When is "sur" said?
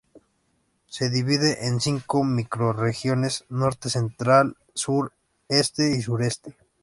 4.73-5.13